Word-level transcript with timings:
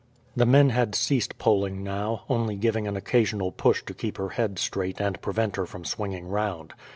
The 0.35 0.47
men 0.47 0.71
had 0.71 0.95
ceased 0.95 1.37
poling 1.37 1.83
now, 1.83 2.23
only 2.27 2.55
giving 2.55 2.87
an 2.87 2.97
occasional 2.97 3.51
push 3.51 3.83
to 3.85 3.93
keep 3.93 4.17
her 4.17 4.29
head 4.29 4.57
straight 4.57 4.99
and 4.99 5.21
prevent 5.21 5.57
her 5.57 5.67
from 5.67 5.85
swinging 5.85 6.27
round. 6.27 6.73